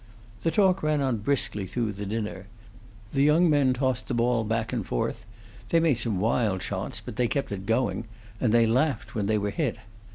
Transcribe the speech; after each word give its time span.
The 0.41 0.49
talk 0.49 0.81
ran 0.81 0.99
on 0.99 1.17
briskly 1.17 1.67
through 1.67 1.91
the 1.91 2.07
dinner. 2.07 2.47
The 3.13 3.21
young 3.21 3.51
men 3.51 3.71
tossed 3.71 4.07
the 4.07 4.15
ball 4.15 4.43
back 4.43 4.73
and 4.73 4.83
forth; 4.83 5.27
they 5.69 5.79
made 5.79 5.99
some 5.99 6.19
wild 6.19 6.63
shots, 6.63 6.99
but 6.99 7.17
they 7.17 7.27
kept 7.27 7.51
it 7.51 7.67
going, 7.67 8.05
and 8.39 8.51
they 8.51 8.65
laughed 8.65 9.13
when 9.13 9.27
they 9.27 9.37
were 9.37 9.51
hit. 9.51 9.77